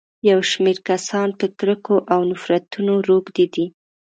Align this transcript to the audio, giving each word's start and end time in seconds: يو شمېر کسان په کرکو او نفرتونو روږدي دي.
يو 0.29 0.39
شمېر 0.51 0.77
کسان 0.87 1.29
په 1.39 1.45
کرکو 1.59 1.95
او 2.13 2.19
نفرتونو 2.31 2.93
روږدي 3.07 3.45
دي. 3.53 3.65